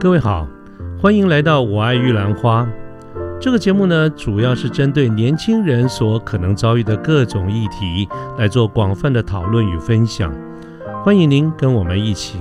[0.00, 0.48] 各位好，
[0.98, 2.66] 欢迎来到我爱玉兰花。
[3.38, 8.08] 这个节目呢，主要是针对年轻人所可能遭遇的各种议题
[8.38, 10.34] 来做广泛的讨论与分享。
[11.04, 12.40] 欢迎您跟我们一起。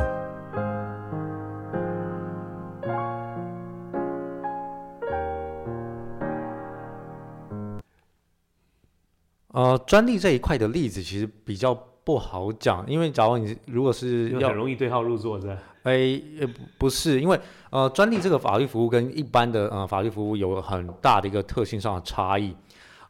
[9.52, 11.78] 呃，专利这一块的例子其实比较
[12.10, 15.56] 不好讲，因为假如你如果是要很容易对号入座，是吧？
[15.84, 22.56] 哎，呃，不不是，因为呃，专利这个法律服务跟一般的呃法律服务有很大的一个特性上的差异。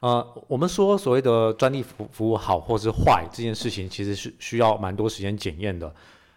[0.01, 5.89] 呃，我们说所谓的专利服服务好或是坏这件事情，其实是需要蛮多时间检验的。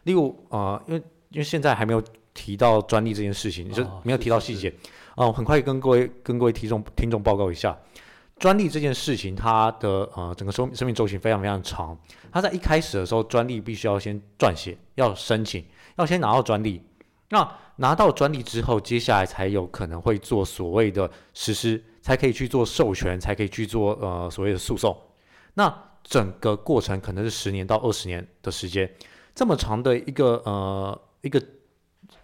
[0.05, 2.01] 例如，呃，因为因为现在还没有
[2.33, 4.73] 提到专利这件事情，就没有提到细节。
[5.17, 7.77] 哦，很快跟各位跟各位听众听众报告一下。
[8.39, 11.97] 专利这件事情，它的呃整个生生命周期非常非常长。
[12.33, 15.65] 它在一开始的时候，专利必须要先撰写，要申请，
[15.97, 16.83] 要先拿到专利。
[17.29, 24.97] 那拿到专利之后，接下来才有可能会做所谓的实施，才可以去做授权，才可以去做呃所谓的诉讼。
[25.55, 28.93] 那整个过程可能是十年到二十年的时间，
[29.35, 31.43] 这么长的一个呃一个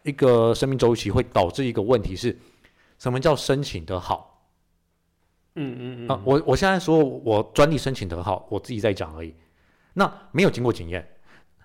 [0.03, 2.37] 一个生命周期，会导致一个问题是
[2.99, 4.38] 什么叫申请的好？
[5.59, 9.35] 嗯嗯嗯啊，我我现在说我专利申请得好，我自己在讲而已。
[9.95, 11.07] 那没有经过检验，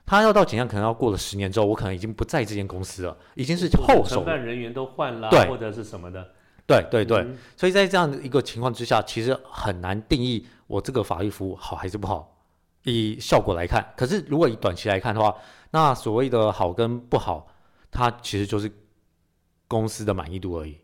[0.05, 4.15] 他要到检验可能要过了十年之后，我可能已经不在这间公司了，已经是后手。
[4.15, 6.33] 承办人员都换了，对，或者是什么的。
[6.65, 12.29] 对对对，所以在这样的一个情况之下，其实很难定义我这个法律服务好还是不好。
[12.83, 15.35] 以效果来看，可是如果以短期来看的话，
[15.71, 17.47] 那所谓的好跟不好，
[17.91, 18.71] 它其实就是
[19.67, 20.77] 公司的满意度而已。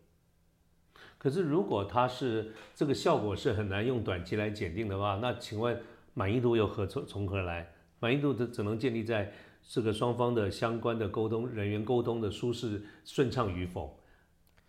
[1.22, 5.78] 可是，如果它是这个效果是很难用短期来检定的话，那请问
[6.14, 7.70] 满意度又何从从何来？
[7.98, 9.30] 满意度只只能建立在
[9.68, 13.94] 这个双方的相关的沟通人员沟通的舒适顺畅与否，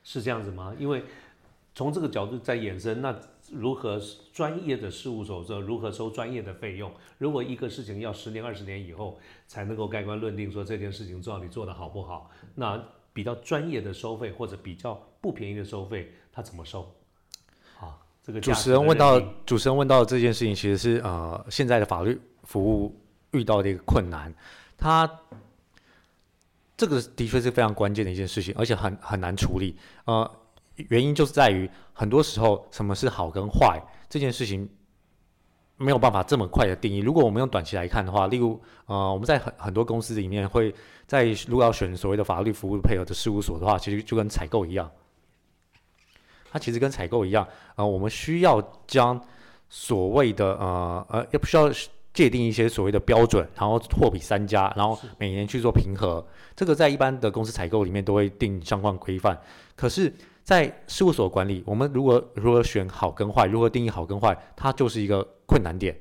[0.04, 0.76] 是这样子吗？
[0.78, 1.02] 因为
[1.74, 3.18] 从这个角度在衍生，那
[3.54, 3.98] 如何
[4.34, 6.92] 专业的事务所说如何收专业的费用？
[7.18, 9.18] 如果一个事情要十年二十年以后
[9.48, 16.12] 才能够盖棺论定说这件事情到底做得好不好，那比较专业的收费或者比较不便宜的收费？
[16.32, 16.90] 他怎么收？
[17.78, 23.00] 好，这个主持人问到，主持人问到这件事情，其实是呃现在的法律服务
[23.32, 24.34] 遇到的一个困难。
[24.78, 25.10] 他
[26.78, 29.78] 这个的确是非常关键的一件事情，而且很很难处理。
[30.06, 30.32] 呃，
[30.76, 34.68] 原因就是在于很多时候什么是好跟坏这件事情
[35.78, 37.00] 没有办法这么快的定义。
[37.00, 40.74] 如果我们用短期来看的话，例如呃我们在很很多公司里面会
[41.06, 44.90] 在如果要选所谓的法律服务配合的事务所的话，其实就跟采购一样。
[46.52, 49.20] 它其实跟采购一样，呃，我们需要将
[49.70, 51.72] 所谓的呃呃，也不需要
[52.14, 56.24] 界定一些所谓的标准，然后货比三家，然后每年去做平和。
[56.56, 59.40] 这个在一般的公司采购里面都会定相关规范。
[59.78, 60.14] 可是，
[60.44, 65.96] 在事务所管理，我们如果如何选好跟坏，如何定义好跟坏，它就是一个困难点。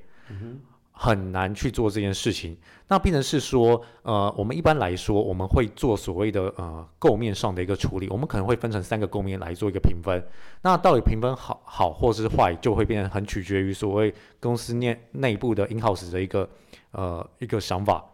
[1.02, 2.54] 很难去做这件事情，
[2.88, 10.22] 那变成是说，呃，我们一般来说，我们会做所谓的呃构面上的一个处理，我们可能会分成三个构面来做一个评分。
[10.60, 16.46] 那到底评分好好或是坏，就会变成很取决于所谓公司内内部的 in house 的一个
[16.90, 18.04] 呃一个想法。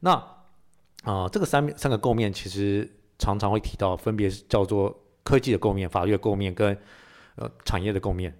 [0.00, 0.12] 那
[1.04, 2.86] 啊，这个三三个构面其实
[3.18, 6.76] 常常会提到，分别是叫做科技的构面、法律的构面跟
[7.36, 8.36] 呃产业的构面。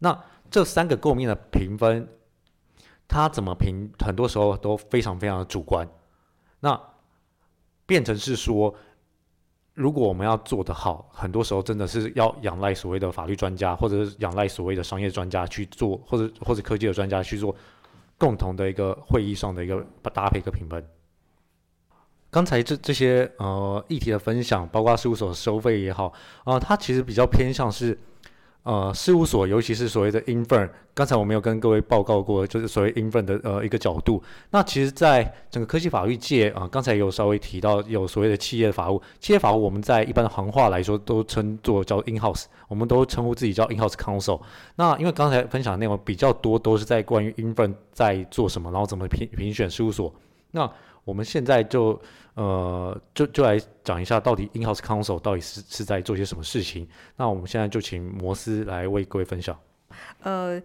[0.00, 0.20] 那
[0.50, 2.08] 这三个构面的评分。
[3.08, 5.88] 他怎么评，很多时候都非常非常的主观。
[6.60, 6.78] 那
[7.86, 8.74] 变成是说，
[9.72, 17.56] 如果我们要做得好，很多时候真的是要仰赖所谓的法律专家，或者是仰赖所谓的商业专家去做，或者或者科技的专家去做
[18.18, 19.82] 共同的一个会议上的一个
[20.12, 20.86] 搭配一个评分。
[22.30, 26.12] 刚才这这些呃议题的分享，包括事务所收费也好
[26.44, 27.98] 啊，它其实比较偏向是。
[28.64, 34.22] 呃，事务所尤其是所谓的 infer，刚才我们有跟各位报告过，就是所谓 infer 的呃一个角度。
[34.50, 44.38] 那其实，在整个科技法律界啊，刚才有稍微提到有所谓的企业法务，企业法务我们在一般的行话来说都称作叫 in house，我们都称呼自己叫 in house counsel。
[44.76, 50.12] 那因为刚才分享的内容比较多，都是在关于 infer 在做什么，然后怎么评评选事务所。
[50.50, 50.70] 那
[51.08, 51.98] 我们现在就
[52.34, 56.86] 呃，就就来讲一下，到底 in-house counsel 到底是是在做些什么事情。
[57.16, 59.58] 那我们现在就请摩斯来为各位分享。
[60.20, 60.60] 呃，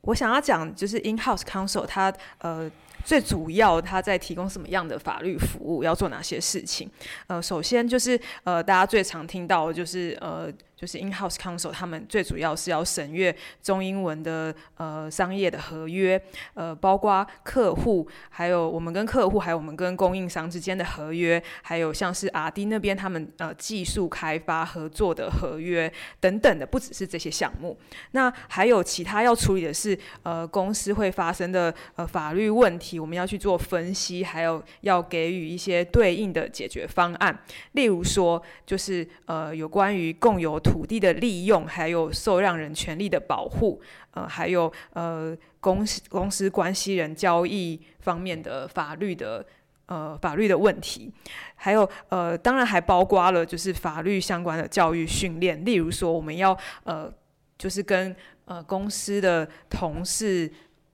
[0.00, 2.68] 我想要讲就是 in-house counsel，它呃
[3.04, 6.90] 最主要他在提供什么样的法律服务，要做哪些事情。
[7.28, 10.52] 呃，首先就是呃，大家最常听到就是呃。
[10.76, 16.20] 就是 in-house counsel，他们最主要是要审阅中英文的呃商业的合约，
[16.52, 25.90] 呃，包括客户，还有我们跟客户，还有我们跟供应商之间的合约，还有像是 R&D 那边他们呃技术开发合作的合约
[26.20, 27.78] 等等的，不只是这些项目。
[28.10, 37.38] 那还有其他要处理的是呃公司会发生的呃法律问题，我们要去做分析，还有要给予一些对应的解决方案。
[37.72, 43.80] 例如说，就是呃有关于共有土地的利用，还有受让人权利的保护，
[44.10, 49.46] 呃，还有呃公司公司关系人交易方面的法律的
[49.86, 51.12] 呃法律的问题，
[51.54, 57.08] 还有呃当然还包括了就是法律相关的教育训练，例如说我们要呃
[57.56, 58.14] 就是跟
[58.46, 60.50] 呃公司的同事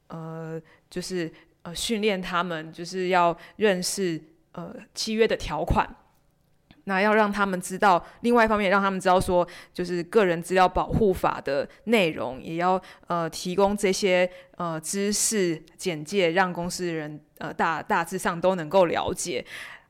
[0.09, 0.61] 呃
[0.91, 1.33] 就是
[1.63, 4.21] 呃训练他们就是要认识
[4.53, 5.89] 呃契约的条款。
[6.84, 19.44] 那要让他们知道，另外一方面让他们知道说，就是个人资料保护法的内容，也要呃提供这些呃知识简介，让公司的人呃大大致上都能够了解。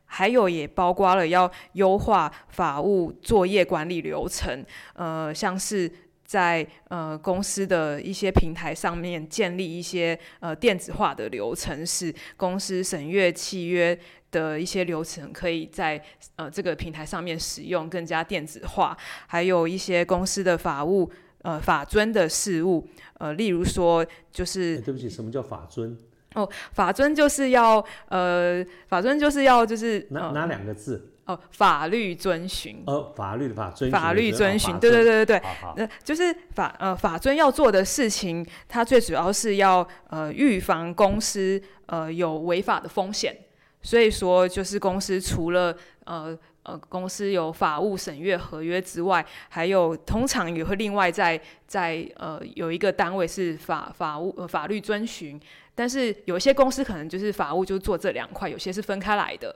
[0.04, 4.62] 还有也包括了要优化法务作业管理流程，
[4.92, 5.90] 呃，像是
[6.32, 13.98] 在呃公司的一些平台上面建立一些呃电子化的流程，使公司审阅契约。
[14.32, 16.02] 的一些流程可以在
[16.36, 18.96] 呃这个平台上面使用，更加电子化，
[19.26, 21.12] 还有一些公司的法务
[21.42, 22.88] 呃法尊的事务，
[23.18, 25.94] 呃，例如说就是对不起，什么叫法尊？
[26.32, 31.11] 哦，法尊就是要呃法尊就是要就是哪哪两个字？
[31.24, 32.82] 哦，法律遵循。
[32.86, 35.42] 哦，法律的法遵法律遵循，对对对对对，
[35.76, 43.36] 那就是法呃法尊要做的事情，它最主要是要呃预防公司呃有违法的风险。
[43.84, 55.40] 所以说，就是公司除了呃呃，公司有法务审阅合约之外，还有通常也会另外在在呃有一个单位是法法务呃法律遵循。
[55.74, 59.52] 但是有些公司可能就是法务就做这两块，有些是分开来的。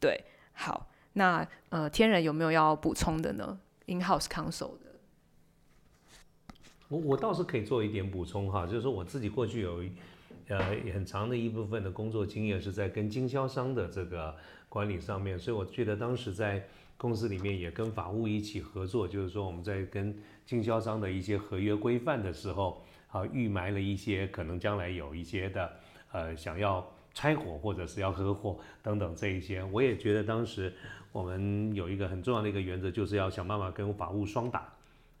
[0.00, 0.18] 对，
[0.54, 0.86] 好，
[1.16, 5.00] 那呃天人有没有要补充的呢？In-house counsel 的，
[6.88, 9.82] 我我倒是可以做一点补充哈，就是说我自己过去有。
[10.48, 10.58] 呃，
[10.94, 14.32] 很长的一部分的工作经验是在跟经销商的这个
[14.68, 16.64] 管理上面，所以我觉得当时在
[16.96, 25.72] 公司里面也跟法务一起合作，就是说我们在跟经销商的一些合约规范的时候，啊，预埋了一些可能将来有一些的
[26.12, 30.72] 呃想要拆伙或者是要合伙等等这一些，我也觉得当时
[31.12, 34.72] 我们有一个很重要的一个原则，就是要想办法跟法务双打。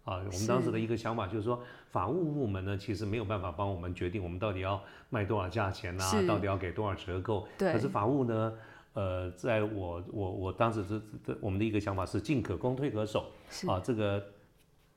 [0.04, 1.60] 啊，我们当时的一个想法就是说，
[1.90, 4.80] 法务部门呢，其实没有办法帮我们决定我们到底要
[5.10, 7.48] 卖多少价钱呐，到底要给多少折扣。
[7.58, 7.72] 对。
[7.72, 8.52] 可是法务呢，
[8.92, 13.32] 呃，在我我我当时这这我们的一个想法是进可攻退可守。
[13.66, 14.24] 啊，这个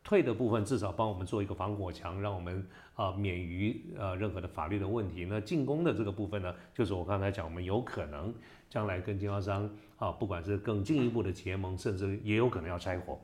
[0.03, 2.63] 退的部分至少帮我们做一个防火墙，让我们
[2.93, 5.25] 啊免于呃任何的法律的问题。
[5.27, 8.31] 那进攻的这个部分呢，就是我刚才讲，我们有可能
[8.69, 9.67] 将来跟经销商
[9.99, 13.19] 啊，不管是更进一步的结盟，甚至也有可能要拆伙。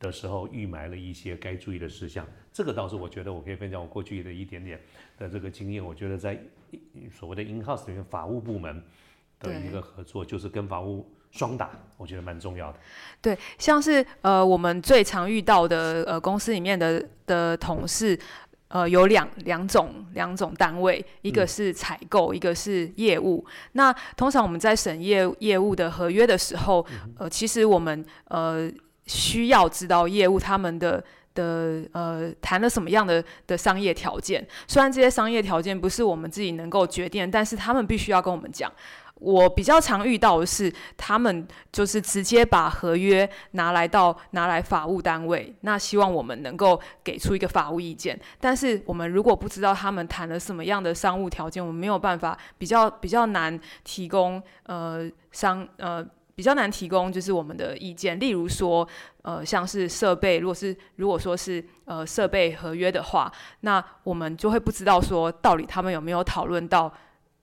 [0.00, 4.78] 的时候预埋了一些该注意的事项，这个倒是我觉得我可以分享我过去的一点点
[5.16, 5.82] 的这个经验。
[5.82, 6.38] 我觉得在
[7.10, 8.82] 所谓的 in house 里面，法务部门
[9.38, 12.78] 的一个合作，就是跟法务双打，我觉得蛮重要的。
[13.22, 18.18] 对，像是呃我们最常遇到的呃公司里面的的同事，
[18.74, 23.46] 呃有两两种两种单位，一个是采购，一个是业务。
[23.72, 26.84] 那通常我们在审业业务的合约的时候，
[27.16, 28.70] 呃其实我们呃。
[29.06, 38.72] 需要知道业务他们的的呃谈了什么样的的商业条件，虽然这些商业条件不是我们自己能够决定，但是他们必须要跟我们讲。
[39.16, 48.18] 我比较常遇到的是，他们就是直接把合约拿来到拿来法务单位，那希望我们能够给出一个法务意见。
[48.40, 56.06] 但是我们如果不知道他们谈了什么样的商务条件，我们没有办法比较比较难提供呃商呃。
[56.36, 58.84] 比较难提供就是我们的意见，例如说，
[59.22, 66.92] 呃，像是设备，如果是如果说是呃设备合约的话，那我们就会不知道说到底他们有没有讨论到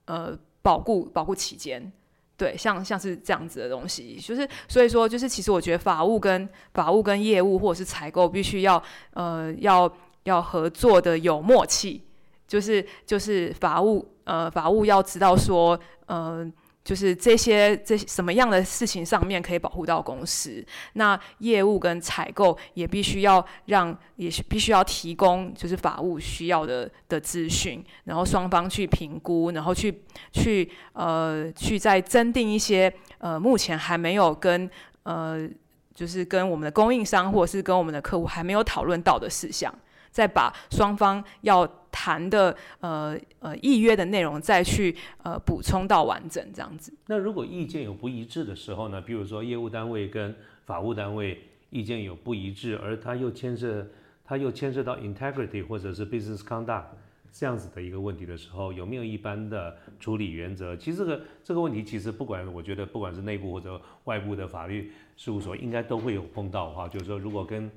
[0.04, 1.92] 呃保护保护期间，
[2.36, 8.82] 对，像像是这样子的东西，就是所以说就是其实我觉得法务跟法务跟业务或者是采购必须要
[9.14, 9.92] 呃要
[10.24, 12.02] 要合作的有默契，
[12.48, 16.50] 就是就是法务呃法务要知道说呃。
[16.84, 20.64] 就是这些这什么样的事情上面可以保护到公司？
[20.94, 34.68] 那业务跟采购也必须要让，也必须要提供就是法务需要的的资讯，然后双方去评估，然后去去呃去再增订一些呃目前还没有跟
[35.04, 35.48] 呃
[35.94, 39.72] 就是跟我们的供应商或者是跟我们的客户还没有讨论到的事项。
[40.12, 46.94] 再把双方要谈的呃呃议约的内容再去呃补充到完整这样子。
[47.06, 49.00] 那如果意见有不一致的时候呢？
[49.00, 53.86] 比如说业务单位跟法务单位意见有不一致，而它又牵涉
[54.24, 56.84] 它又牵涉到 integrity 或者是 business conduct
[57.32, 60.76] 这样子的一个问题的时候，有没有一般的处理原则？
[60.76, 67.70] 其实这个这个问题其实不管我觉得不管是内部或者外部的法律事务所应该都会有碰到哈，就是说如果跟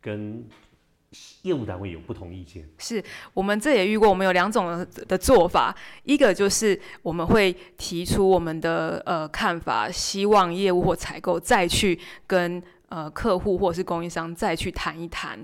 [0.00, 0.44] 跟
[1.42, 4.08] 业务单位有不同意见，是我们这也遇过。
[4.10, 5.74] 我们有两种的做法，
[6.04, 15.38] 一个就是我们会提出我们的呃看法，希望业务或采购再去跟呃客户或是供应商再去谈一谈。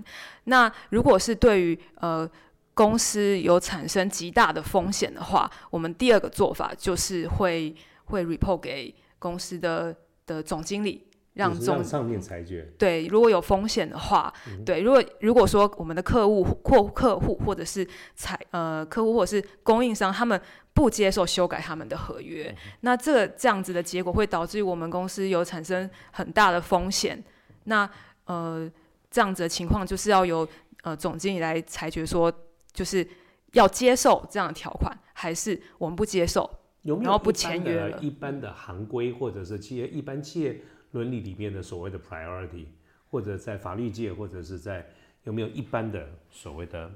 [0.44, 2.28] 那如果是对于呃
[2.74, 7.74] 公司有产生极大的风险的话，我们第二个做法就是会
[8.06, 11.06] 会 report 给公司的的总经理。
[11.34, 12.72] 让总上面裁决。
[12.78, 14.32] 对，如果有风险的话，
[14.64, 20.40] 对，如果如果说我们的客户或客户或者是采呃客户或者是供应商，他们
[20.72, 27.22] 不接受修改他们的合约，那这个这样子的结果会导致于我们公司有产生很大的风险。
[27.64, 27.88] 那
[28.26, 28.70] 呃
[29.10, 30.46] 这样子的情况就是要由
[30.82, 32.32] 呃总经理来裁决，说
[32.72, 33.06] 就是
[33.54, 36.48] 要接受这样的条款，还是我们不接受，
[36.82, 37.98] 然后不签约了。
[37.98, 40.62] 一般的行规或者是企业一般企业。
[40.94, 42.66] 伦理里面的所谓的 priority，
[43.10, 44.88] 或者在法律界，或者是在
[45.24, 46.90] 有没有一般的所谓的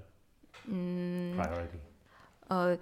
[0.66, 1.80] 嗯 priority？
[2.46, 2.76] 呃，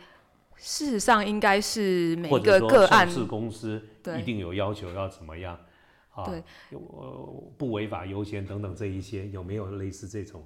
[0.57, 3.83] 事实上应该是每一个个案，上市公司
[4.19, 5.59] 一定有要求要怎么样
[6.11, 6.25] 啊？
[6.25, 6.45] 对，
[7.57, 10.45] 不违法优先等等这一些有没有类似这种？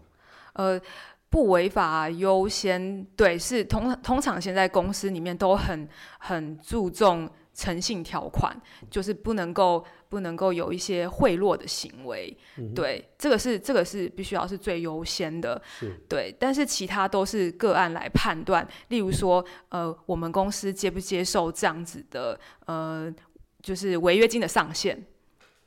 [0.53, 0.81] 呃，
[1.29, 5.89] 不违法优先，对，是通通常现在公司里面都很
[6.21, 7.29] 很注重。
[7.61, 8.57] 诚信条款
[8.91, 12.35] 就是不能够不能够有一些贿赂的行为，
[12.75, 15.61] 对，这个是这个是必须要是最优先的，
[16.09, 18.67] 对，但是其他都是个案来判断。
[18.89, 23.15] 例如说，呃，我们公司接不接受这样子的，呃，
[23.61, 24.99] 就是违约金的上限，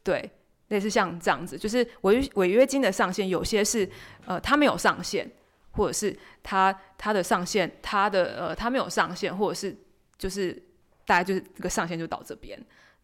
[0.01, 0.31] 对，
[0.69, 3.87] 类似像这样子，就是违违约金的上限，有些是
[4.25, 5.29] 呃，它没有上限，
[5.73, 9.77] 或者是它它的上限，它的呃，它没有上限，或者是
[10.17, 10.59] 就是。
[11.05, 12.57] 大概就是这个上限就到这边，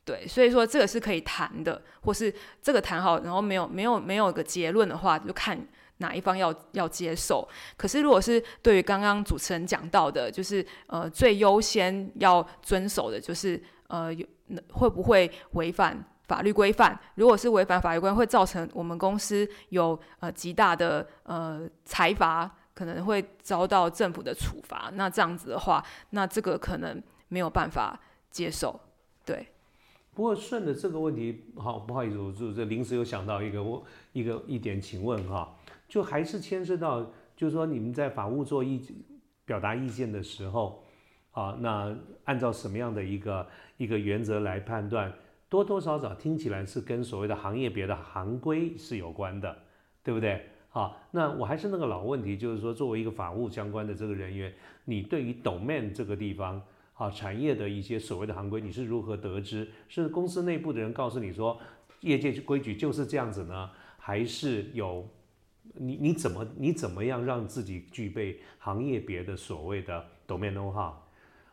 [0.05, 5.59] 对，所以说这个是可以谈的，或是这个谈好，然后没有没有没有个结论的话，就看
[5.97, 7.47] 哪一方要要接受。
[7.75, 14.25] 可是如果是对于刚刚主持人讲到的，就是呃最优先要遵守的，就是呃有
[14.71, 16.97] 会不会违反法律规范？
[17.15, 24.89] 如果是违反法律规范，会造成我们公司有呃极大的呃财罚，可能会遭到政府的处罚。
[24.93, 27.03] 那这样子的话，那这个可能。
[27.29, 27.97] 没有办法
[28.29, 28.77] 接受，
[29.25, 29.47] 对。
[30.13, 33.81] 不过顺着这个问题，好不好意思，我就这临时有想到一个我
[34.11, 35.55] 一个一点，请问哈，
[35.87, 38.81] 就还是牵涉到，就是说你们在法务做意
[39.45, 40.83] 表达意见的时候，
[41.31, 41.95] 啊，那
[42.25, 45.13] 按照什么样的一个一个原则来判断，
[45.47, 49.57] 多多少少听起来是跟所谓的行业别的行规是有关的，
[50.03, 50.43] 对不对？
[50.69, 56.61] 好，那我还是那个老问题，就是说作为一个法务相关的这个人员，你对于 domain 这个地方。
[56.99, 59.65] 啊，产业的一些所谓的行规，你是如何得知？
[59.87, 61.57] 是公司内部的人告诉你说，
[62.01, 63.71] 业界规矩就是这样子呢？
[63.97, 65.07] 还是有
[65.75, 70.91] 你你怎么你怎么样让自己具备行业别的所谓的 domain know how？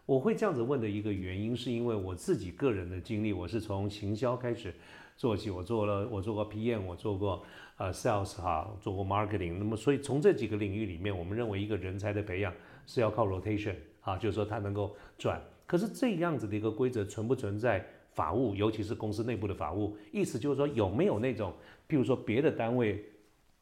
[0.05, 4.75] 我会这样子问的一个原因，是因为我自己个人的经历，我是从行销开始
[5.17, 7.45] 做起，我做了我做过 PM，我做过
[7.77, 9.59] 呃 sales 哈，做过 marketing。
[9.59, 12.53] 那么所以从这几个领域里面，我们认为一个人才的培养
[12.85, 13.77] 是要靠 rotation。
[14.07, 19.99] 啊，就是说它能够转，可是这样子的一个规则存不存在法务，尤其是公司内部的法务？
[20.13, 21.53] 意思就是说有没有那种，
[21.89, 23.05] 譬如说别的单位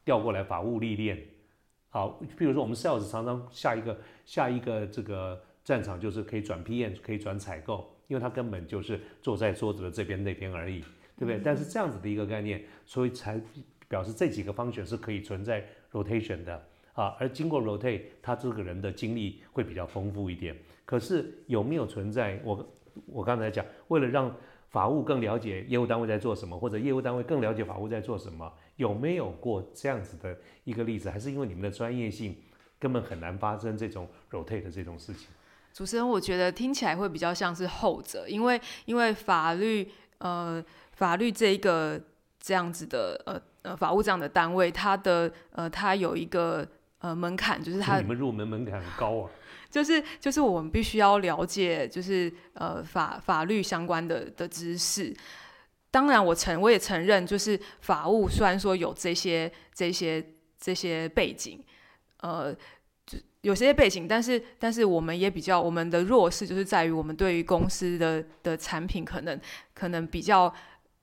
[0.03, 1.19] 调过来法务历练，
[1.89, 10.81] 好，譬如说我们 sales 常常下一个下一个这个战场就是可以转 PM，可以转采购，因为他根本就是坐在桌子的这边那边而已，
[11.17, 11.41] 对不对？
[11.43, 13.41] 但是这样子的一个概念，所以才
[13.87, 16.63] 表示这几个方选是可以存在 rotation 的。
[16.95, 20.57] 啊，而经过 rotate，他这个人的经历会比较丰富一点。
[20.83, 22.41] 可是有没有存在？
[22.43, 22.75] 我
[23.05, 24.35] 我刚才讲，为了让
[24.69, 31.09] 法务更了解业务单位在做什么，或者业务单位更了解法务在做什么，有没有过这样子的一个例子？
[31.09, 32.35] 还是因为你们的专业性
[32.79, 35.27] 根本很难发生这种 rotate 的这种事情？
[35.73, 42.01] 主持人，我觉得听起来会比较像是后者，因为因为法律呃法律这一个
[42.39, 46.65] 这样子的呃呃法务这样的单位，它的呃它有一个
[47.05, 49.29] 呃门槛，就是它你们入门门槛很高啊。
[49.69, 55.15] 就是就是我们必须要了解，就是呃法法律相关的的知识。
[55.91, 61.63] 当然，我承我也承认，就是法务虽然说有这些这些这些背景，
[62.21, 62.55] 呃。
[63.05, 69.39] 就有些背景，但是但是我们也比较我们的弱势就是在于我们对于公司的的产品可能
[69.75, 70.51] 可能比较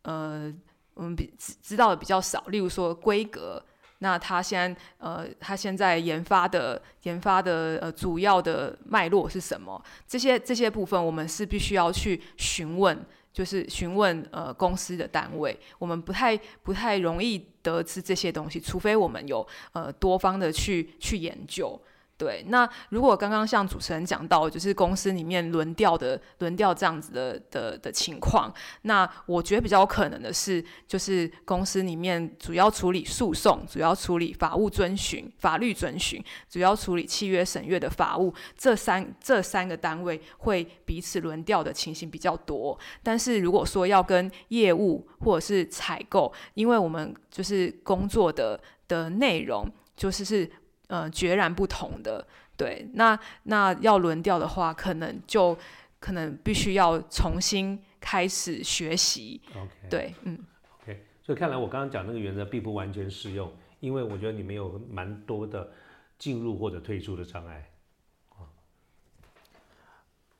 [0.02, 0.52] 呃
[0.94, 3.64] 我们比知道的比较少，例如说规格，
[4.02, 9.80] 那他现在呃他现在研发的研发的呃主要的脉络是什么？
[10.09, 12.99] 这些这些部分我们是必须要去询问，
[13.32, 21.80] 就是询问呃公司的单位，我们不太不太容易得知这些东西，除非我们有呃多方的去去研究。
[22.19, 28.52] 对，那如果刚刚像主持人讲到，就是公司里面轮调的轮调这样子的的的情况，
[28.83, 42.78] 那我觉得比较有可能的是，就是公司里面主要处理诉讼、主要处理法务遵循、法律遵循、主要处理契约审阅的法务，这三这三个单位会彼此轮调的情形比较多。
[43.02, 50.49] 但是如果说要跟业务或者是采购，因为我们就是工作的的内容就是是。
[50.89, 55.57] 呃，截然不同的，对，那那要轮调的话，可能就
[55.99, 59.41] 可能必须要重新开始学习。
[59.55, 60.39] OK，对，嗯
[60.83, 65.71] ，OK，所以看来我刚刚讲那个原则并不完全适用，因为我觉得你们有蛮多的
[66.19, 67.69] 进入或者退出的障碍。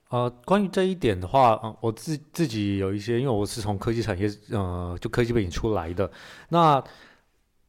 [0.09, 6.11] 呃，关于这一点的话，嗯，我自自己有一些，因为我是从科技产业，呃，就科技背景出来的，
[6.49, 6.83] 那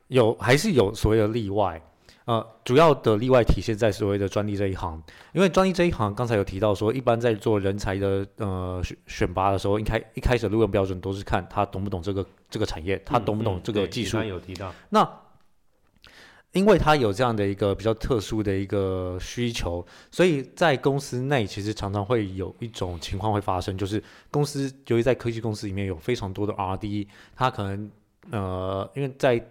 [0.09, 1.81] 有还是有所谓的例外。
[2.27, 5.03] 呃，主要的例外体现在所谓的专利这一行，
[5.35, 14.23] 因为专利这一行刚才有提到说，一般在做人才的呃选选拔的时候，一开一开始录用标准都是看他懂不懂这个这个产业，他懂不懂这个技术。
[14.23, 14.73] 有提到。
[14.89, 15.07] 那
[16.53, 27.91] 因为他有这样的一个比较特殊的一个需求，所以在公司内其实常常会有一种情况会发生，就是公司由于在科技公司里面有非常多的 R&D，他可能
[28.31, 29.45] 呃因为在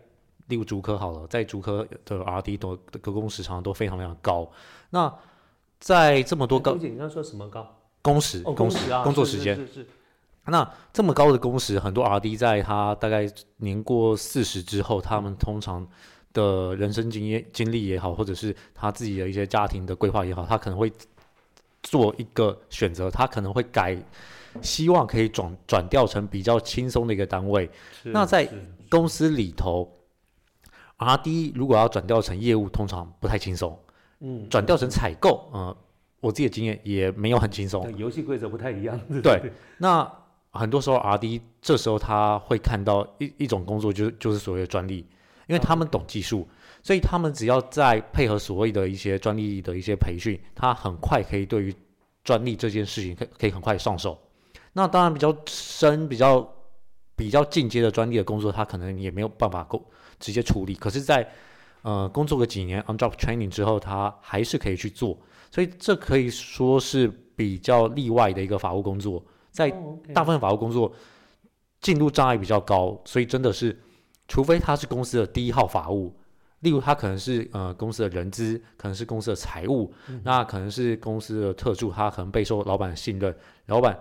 [0.47, 4.49] 例如竹科好了，在竹科的 R&D 都的工时常常都非常非常高。
[4.89, 5.13] 那
[5.79, 7.75] 在这么多高，你刚说什么高？
[8.01, 9.55] 工时，工时啊，工作时间。
[9.55, 9.87] 是是。
[10.45, 13.25] 那这么高的工时，很多 R&D 在他大概
[13.57, 15.87] 年过四十之后，他们通常
[16.33, 20.91] 的人生经验经历也好，或者是他自己的一些家庭的规划也好，他可能会
[21.81, 23.97] 做一个选择，他可能会改，
[24.61, 27.69] 希望可以转转调成比较轻松的一个单位。
[28.03, 28.49] 那在
[28.89, 29.89] 公司里头。
[31.03, 33.77] R D 如果要转调成业务，通常不太轻松。
[34.19, 35.75] 嗯，转调成采购，呃，
[36.21, 37.93] 我自己的经验也没有很轻松。
[37.97, 38.97] 游戏规则不太一样。
[39.21, 40.09] 对，那
[40.51, 44.99] 很多时候 R D 这时候他会看到一一种工作，就就是所谓的专利，
[45.47, 46.47] 因为他们懂技术，
[46.81, 51.75] 所以他们只要在配合所谓的一些专利的一些培训，他很快可以对于
[52.23, 54.17] 专利这件事情可可以很快上手。
[54.71, 56.47] 那当然比较深、比较
[57.15, 59.83] 比较进阶的专利的工作，他可能也没有办法够。
[60.23, 61.29] 直接处理，可是，在
[61.81, 65.17] 呃工作个几年 on job training 之后，他还是可以去做，
[65.51, 69.21] 所以这可以说是比较例外的一个法务工作。
[69.51, 69.69] 在
[70.13, 70.89] 大部分法务工作
[71.81, 73.77] 进入障碍比较高，所以真的是，
[74.29, 76.15] 除非他是公司的第一号法务，
[76.61, 83.99] 例如他可能是呃公司的人资，可能是公司的财务，那可能是公司的特助，他可能备受老板的信任，老板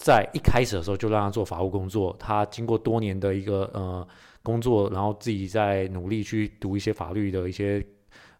[0.00, 4.08] 在一开始的时候就让他做法务工作，他经过多年的一个呃。
[4.42, 7.86] 工作，然后自己在努力去读一些法律的一些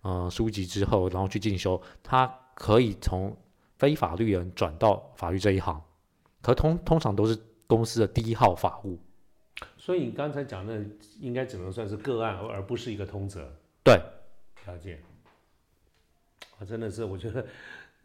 [0.01, 3.37] 呃书籍之后，然后去进修，他可以从
[3.77, 5.79] 非法律人转到法律这一行，
[6.41, 8.99] 可通通常都是公司的第一号法务。
[9.77, 10.83] 所以你刚才讲的
[11.21, 13.53] 应该只能算是个案，而不是一个通则。
[13.85, 14.01] 对，
[14.67, 14.99] 了解。
[16.59, 17.47] 啊，真的是，我觉得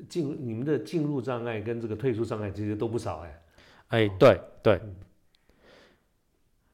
[0.09, 3.41] 进你们的进入障碍跟这个退出障碍其实都不少哎。
[3.89, 4.81] 哎，对对。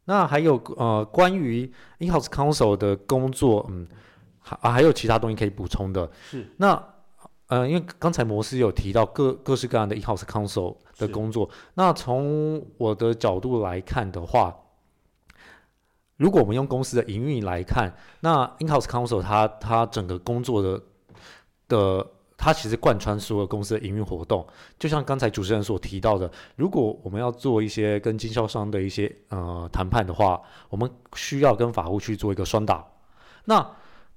[0.05, 3.87] 那还有呃，关于 in-house counsel 的工作，嗯，
[4.39, 6.09] 还还有其他东西可以补充的。
[6.23, 6.49] 是。
[6.57, 6.81] 那
[7.47, 11.49] 呃，因为刚才摩斯有提到各各式各样的 in-house counsel 的工作。
[11.75, 14.55] 那从我的角度来看的话，
[16.17, 20.81] 如果我们用公司的营运来看，那 in-house counsel 它它整个工作的
[21.67, 22.07] 的。
[22.41, 24.43] 它其实贯穿所有公司的营运活动，
[24.79, 32.83] 就像刚才主持人所提到的，如果我们要做一些跟经销商的一些呃谈判的话，我们需要跟法务去做一个双打。
[33.45, 33.63] 那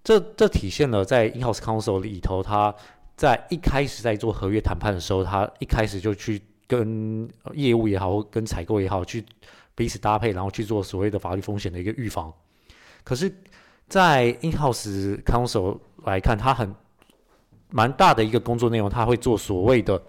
[0.02, 2.74] 这这体现了在 in-house counsel 里头，它
[3.14, 9.22] 在一开始在做合约谈判的时候，他一开始就去跟业务也好，或跟采购也好，去
[9.74, 12.32] 彼此搭配，然后去做所谓的法律风险的一个预防。
[13.04, 13.30] 可是，
[13.86, 16.74] 在 in-house counsel 来看，他很
[17.76, 20.00] 蛮大的一个工作内容，他会做所谓的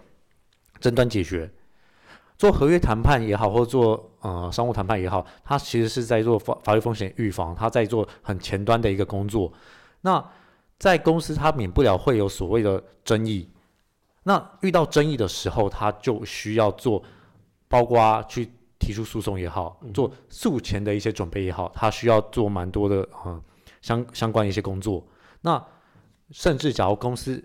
[0.80, 1.52] 争端解决，
[2.38, 9.52] 做合约谈判也好，或做呃商务谈判也好，他其实是在做法法律风险预防，他在做很前端的一个工作。
[10.02, 10.24] 那
[10.78, 13.50] 在公司，他免不了会有所谓的争议。
[14.22, 17.02] 那遇到争议的时候，他就需要做，
[17.68, 18.48] 包括去
[18.78, 23.42] 提出诉讼也好，做诉前的一些准备也好，他需要做蛮多的嗯
[23.82, 25.04] 相相关的一些工作。
[25.42, 25.60] 那
[26.30, 27.44] 甚至假如公司，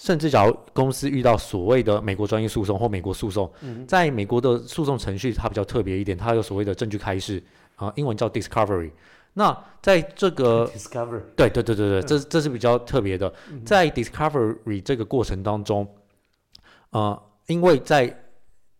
[0.00, 3.52] 甚至假如公司遇到所谓的美国专业诉讼或美国诉讼，
[3.86, 7.42] 在美国的诉讼程序它比较特别一点，它有所谓的证据开示
[7.76, 8.90] 啊，英文叫 discovery。
[9.34, 13.30] 那在这个 discovery，对对对对对，这这是比较特别的，
[13.66, 15.86] 在 discovery 这个过程当中，
[16.92, 18.24] 呃，因为在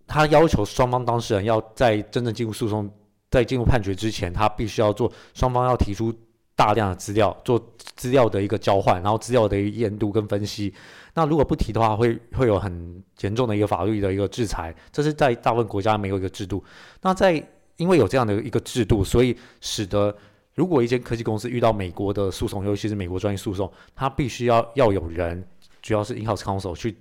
[0.06, 2.90] 他要求双方当事人要在真正进入诉讼、
[3.30, 6.10] 在进入判决之前，他必须要做双方要提出
[6.60, 7.58] 大量的资料，做
[7.96, 10.74] 资料的一个交换，然后资料的一个验读跟分析。
[11.14, 16.62] 那如果不提的话，会会有很严重的一个法律的一个制裁，这是在大部分国家没有一个制度。
[17.00, 17.42] 那在
[17.78, 20.14] 因为有这样的一个制度，所以使得
[20.54, 25.42] 如果一间科技公司遇到美国的诉讼，尤其是美国专业诉讼，它必须要要有人，
[25.80, 26.94] 主要是 in-house counsel 去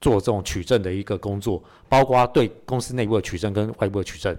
[0.00, 4.36] 做这种取证的一个工作，包括对公司内部的取证跟外部的取证。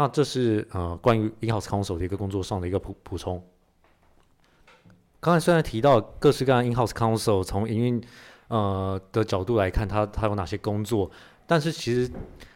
[0.00, 3.38] 那这是呃关于 in-house counsel 的一个工作上的一个补补充。
[5.20, 8.02] 刚才虽然提到各式各样 in-house counsel 从营运
[8.48, 11.10] 呃的角度来看，它它有哪些工作，
[11.46, 12.10] 但是其实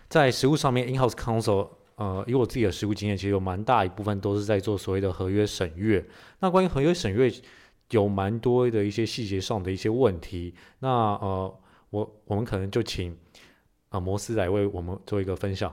[0.09, 6.03] 在实务上面，in-house counsel 呃，以我自己的实务经验，其实有蛮大一部分都是在做所谓的合约审阅。
[6.39, 7.31] 那关于合约审阅，
[7.91, 10.55] 有蛮多的一些细节上的一些问题。
[10.79, 11.55] 那呃，
[11.91, 13.15] 我我们可能就请
[13.91, 15.71] 啊摩斯来为我们做一个分享。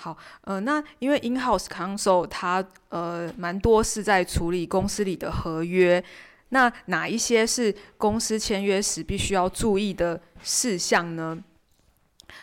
[0.00, 6.02] 好，呃，那因为 in-house counsel 它呃蛮多是在处理公司里的合约，
[6.50, 11.36] 那哪一些是公司签约时必须要注意的事项呢？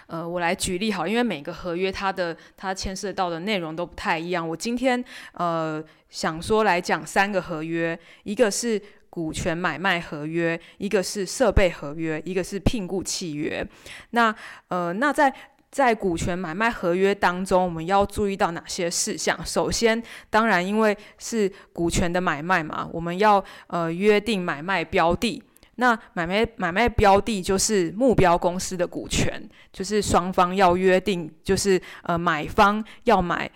[0.08, 4.46] 呃，我来举例好，因为每个合约它的它牵涉到的内容都不太一样。
[4.46, 13.66] 我今天呃想说来讲三个合约，一个是股权买卖合约，一个是设备合约，一个是聘雇契约。
[14.10, 14.36] 那
[14.68, 15.34] 呃那在
[15.76, 19.38] 在股权买卖合约当中，我们要注意到哪些事项？
[19.46, 25.44] 首先，当然因为是股权的买卖嘛，我们要呃约定买卖标的。
[25.76, 33.52] 那买卖买卖标的就是目标公司的股权，就是双方要约定，就是呃买方要买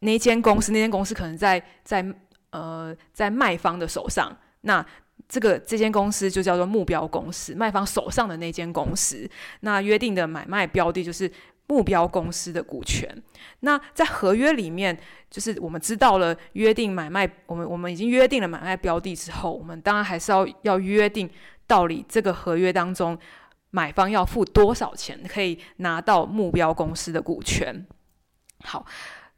[0.00, 2.04] 那间公司，那间公司可能在在
[2.50, 4.84] 呃在卖方的手上，那
[5.28, 9.30] 这个这间公司就叫做目标公司，卖方手上的那间公司，
[9.60, 11.30] 那约定的买卖标的就是
[11.70, 13.08] 目标公司的股权。
[13.60, 14.98] 那在合约里面，
[15.30, 21.30] 就是我们知道了约定买卖，我们我们已经约定了买卖标的之后，我们当然还是要要约定。
[21.66, 23.16] 到底这个合约当中，
[23.70, 27.86] 买方要付多少钱可以拿到目标公司的股权？
[28.64, 28.84] 好，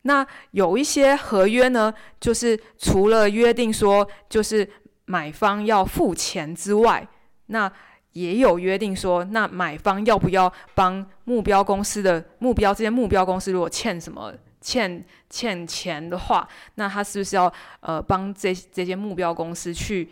[0.02, 4.66] 那有一些合约呢，就是除了约定说就是
[5.04, 7.06] 买方要付钱之外，
[7.48, 7.70] 那
[8.12, 20.08] 也有约定说，那买方要不要帮目标公司的目标这些目标公司如果欠什么欠欠钱的话，那他是不是要呃帮这这些目标公司去？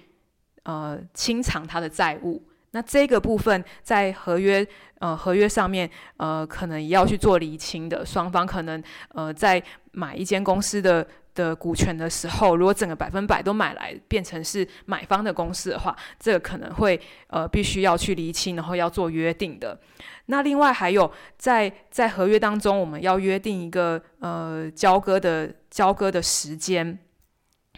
[0.64, 2.40] 呃，清偿他的债务，
[2.72, 4.64] 那这个部分在合约
[4.98, 8.04] 呃合约上面呃，可能也要去做厘清的。
[8.04, 8.80] 双方可能
[9.14, 9.60] 呃在
[9.92, 19.78] 买一间公司的的股权的时候，如果整个百分百都买来变成是买方的公司的话，这个可能会呃必须要去厘清，然后要做约定的。
[20.26, 26.98] 那另外还有在在合约当中，我们要约定一个呃交割的交割的时间。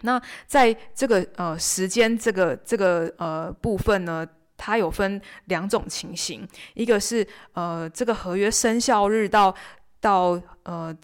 [0.03, 9.55] 那在这个呃时间这个这个呃部分呢，它有分两种情形，一个是呃这个合约生效日到
[10.01, 10.95] 到呃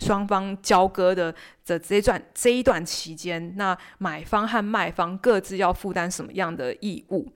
[0.00, 1.32] 双方交割的
[1.64, 7.30] 这这一段这一段期间，那买方和卖方各自要负担什么样的义务？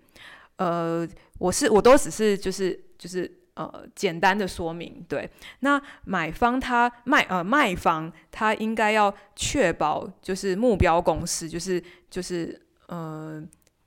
[0.57, 1.07] 呃，
[1.39, 3.31] 我是我都只是就是就是。
[3.57, 13.41] 呃，简单的说明，对，那买方他卖呃卖方他应该要确保，就是目标公司，就是就是呃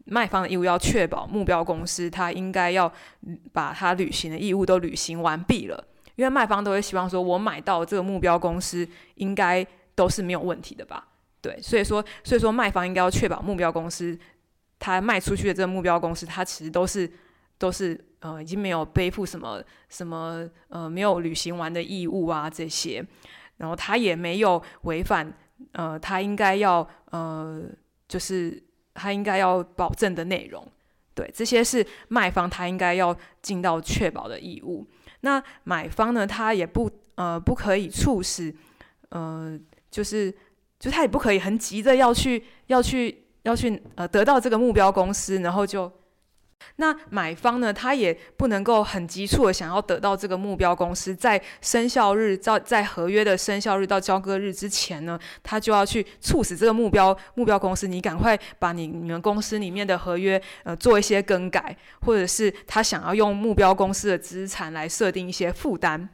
[0.05, 2.89] 卖方的义务要确保目标公司他应该要
[3.51, 5.83] 把他履行的义务都履行完毕了，
[6.17, 11.08] 因为卖方都会希望说，我买到这个目标公司应该都是没有问题的吧？
[11.41, 14.19] 对，所以说所以说卖方应该要确保目标公司。
[14.80, 17.12] 他卖出去的这个目标公司，他其实都是
[17.58, 23.03] 都是呃已经没有背负什么什么呃没有履行完的义务啊这些，
[23.58, 25.34] 然后他也没有违反
[25.71, 27.63] 呃他应该要呃
[28.08, 30.63] 就是他应该要保证的内容，
[31.15, 34.86] 对，这些是卖方他应该要尽到确保的义务。
[35.27, 38.55] 那买方呢，他也不呃不可以促使
[39.09, 39.59] 呃
[39.91, 40.33] 就是
[40.79, 43.23] 就他也不可以很急着要去要去。
[43.43, 45.89] 要去呃得到这个目标公司，然后就
[46.78, 66.10] 那买方呢，他也不能够很急促的想要得到这个目标公司，在生效日在在合约的生效日到交割日之前呢，他就要去促使这个目标目标公司，你赶快把你你们公司里面的合约呃做一些更改，或者是他想要用目标公司的资产来设定一些负担。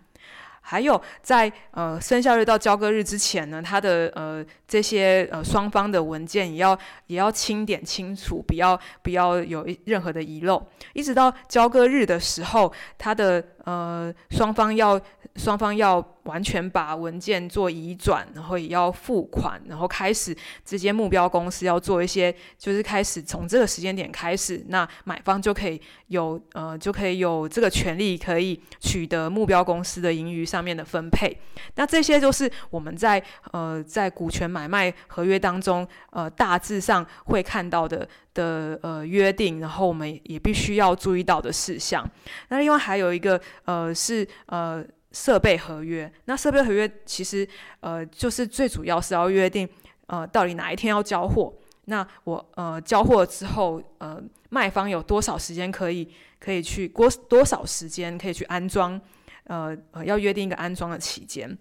[0.66, 10.68] 还有在呃生效日到交割日之前呢，他的呃这些呃双方的文件也要也要清点清楚，不要不要有任何的遗漏。
[10.94, 15.00] 一直到交割日的时候，他的呃双方要
[15.36, 16.04] 双方要。
[16.24, 20.34] 完全把文件做移转，然后也要付款，然后开始
[20.64, 31.38] 直接目标公司要做一些，就是开始从这个时间点开始，那买方就可以有呃就可以有这个权利，可以取得目标公司的盈余上面的分配。
[31.76, 42.04] 那这些都是我们在呃在股权买买卖合约当中呃大致上会看到的的呃约定，然后我们也必须要注意到的事项。
[42.50, 44.84] 那另外还有一个呃是呃。
[45.16, 47.48] 设备合约，那设备合约其实
[47.82, 49.70] 呃就是最主要是要约定
[50.08, 51.54] 呃到底哪一天要交货，
[51.86, 59.00] 那我呃交货之后呃卖方有多少时间可以可以去多多少时间可以去安装，
[59.44, 61.56] 呃要约定一个安装的期间，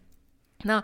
[0.62, 0.82] 那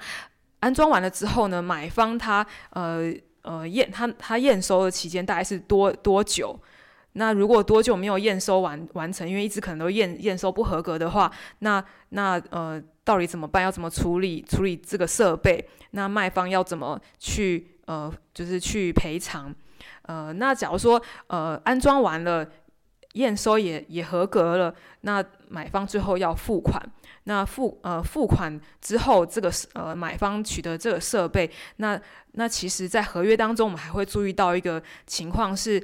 [0.61, 6.59] 安装完了之后呢，买方他呃呃验他他验收的期间大概是多多久？
[7.13, 13.63] 那如果多久没有验收完完成，因为一直可能都验验收不合格的话，那那呃到底怎么办？
[13.63, 15.69] 要怎么处理处理这个设备？
[15.93, 19.53] 那卖方要怎么去呃就是去赔偿？
[20.03, 22.47] 呃，那假如说呃安装完了，
[23.15, 26.81] 验收也也合格了，那买方最后要付款。
[27.29, 32.01] 那付呃付款之后，这个呃买方取得这个设备，那
[32.33, 35.81] 那其实在合约当中，我们还会注意到一个情况是。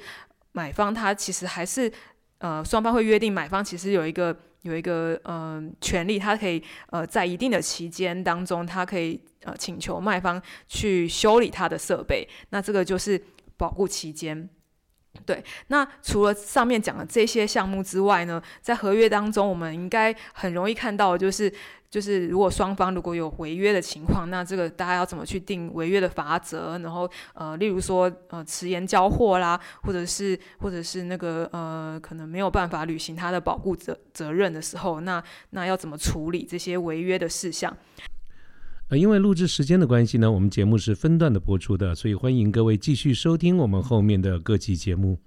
[0.56, 1.92] 买方他其实还是，
[2.38, 13.20] 呃，双方会约定，买方其实有一个有一个嗯权利，他可以呃在一定的期间当中，他可以呃请求卖方去修理他的设备，那这个就是
[13.56, 14.48] 保护期间。
[15.24, 21.50] 对，那除了上面讲的这些项目之外呢，在合约当中，我们应该很容易看到，就是
[21.88, 26.78] 就是如果双方如果有违约的情况，那这个大家要怎么去定违约的罚则？
[26.80, 37.74] 然后呃，例如说呃迟延交货啦，或者是或者是那个呃可能没有办法履行他的保护责责任的时候，那那要怎么处理这些违约的事项？
[38.96, 45.18] 因为录制时间的关系呢，我们节目是分段的播出的，所以欢迎各位继续收听我们后面的各期节目。